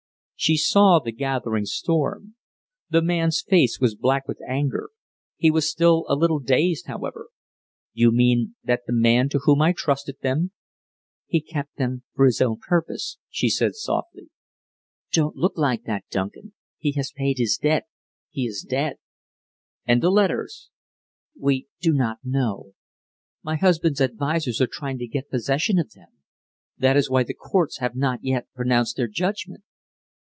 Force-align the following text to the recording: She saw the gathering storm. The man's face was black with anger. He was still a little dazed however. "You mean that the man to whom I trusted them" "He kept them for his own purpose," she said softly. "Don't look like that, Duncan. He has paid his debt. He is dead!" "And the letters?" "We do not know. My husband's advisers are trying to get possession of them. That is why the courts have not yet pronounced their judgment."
She 0.35 0.57
saw 0.57 0.97
the 0.97 1.11
gathering 1.11 1.65
storm. 1.65 2.33
The 2.89 3.03
man's 3.03 3.43
face 3.47 3.79
was 3.79 3.93
black 3.93 4.27
with 4.27 4.39
anger. 4.49 4.89
He 5.37 5.51
was 5.51 5.69
still 5.69 6.03
a 6.09 6.15
little 6.15 6.39
dazed 6.39 6.87
however. 6.87 7.27
"You 7.93 8.11
mean 8.11 8.55
that 8.63 8.81
the 8.87 8.91
man 8.93 9.29
to 9.29 9.39
whom 9.43 9.61
I 9.61 9.71
trusted 9.71 10.15
them" 10.23 10.49
"He 11.27 11.41
kept 11.41 11.77
them 11.77 12.05
for 12.15 12.25
his 12.25 12.41
own 12.41 12.57
purpose," 12.57 13.19
she 13.29 13.49
said 13.49 13.75
softly. 13.75 14.29
"Don't 15.11 15.35
look 15.35 15.57
like 15.59 15.83
that, 15.83 16.05
Duncan. 16.09 16.53
He 16.79 16.93
has 16.93 17.11
paid 17.15 17.37
his 17.37 17.57
debt. 17.57 17.83
He 18.31 18.47
is 18.47 18.65
dead!" 18.67 18.95
"And 19.85 20.01
the 20.01 20.09
letters?" 20.09 20.71
"We 21.39 21.67
do 21.81 21.93
not 21.93 22.17
know. 22.23 22.73
My 23.43 23.57
husband's 23.57 24.01
advisers 24.01 24.59
are 24.59 24.65
trying 24.65 24.97
to 24.97 25.07
get 25.07 25.29
possession 25.29 25.77
of 25.77 25.91
them. 25.91 26.09
That 26.79 26.97
is 26.97 27.11
why 27.11 27.21
the 27.21 27.35
courts 27.35 27.77
have 27.77 27.95
not 27.95 28.23
yet 28.23 28.47
pronounced 28.55 28.97
their 28.97 29.07
judgment." 29.07 29.63